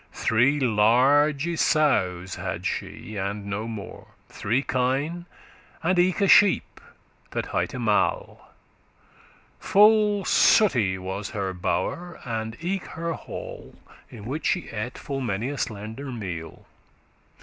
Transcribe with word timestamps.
*maintained 0.09 0.19
Three 0.25 0.59
large 0.59 1.59
sowes 1.59 2.33
had 2.33 2.65
she, 2.65 3.17
and 3.17 3.45
no 3.45 3.67
mo'; 3.67 4.07
Three 4.29 4.63
kine, 4.63 5.27
and 5.83 5.99
eke 5.99 6.21
a 6.21 6.27
sheep 6.27 6.81
that 7.29 7.45
highte 7.49 7.79
Mall. 7.79 8.51
Full 9.59 10.25
sooty 10.25 10.97
was 10.97 11.29
her 11.37 11.53
bow'r,* 11.53 12.19
and 12.25 12.57
eke 12.61 12.85
her 12.97 13.13
hall, 13.13 13.75
*chamber 13.75 14.01
In 14.09 14.25
which 14.25 14.47
she 14.47 14.69
ate 14.69 14.97
full 14.97 15.21
many 15.21 15.49
a 15.49 15.57
slender 15.59 16.07
meal. 16.11 16.65